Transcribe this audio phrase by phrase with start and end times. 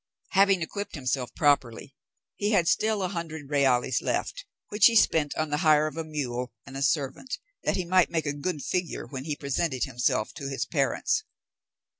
[0.31, 1.93] Having equipped himself properly,
[2.35, 6.03] he had still a hundred reals left, which he spent on the hire of a
[6.03, 10.33] mule and a servant, that he might make a good figure when he presented himself
[10.33, 11.23] to his parents.